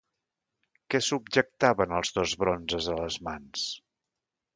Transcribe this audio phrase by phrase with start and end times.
[0.93, 3.67] Què subjectaven els dos bronzes a les mans?